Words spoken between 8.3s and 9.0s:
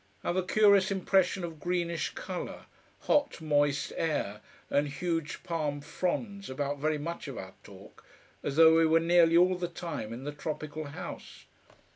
as though we were